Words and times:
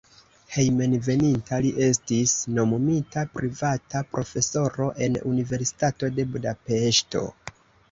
Hejmenveninta 0.53 1.59
li 1.65 1.73
estis 1.87 2.33
nomumita 2.55 3.27
privata 3.37 4.03
profesoro 4.15 4.89
en 5.09 5.21
Universitato 5.35 6.13
de 6.19 6.29
Budapeŝto. 6.35 7.25